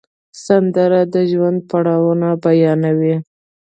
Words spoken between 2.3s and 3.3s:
بیانوي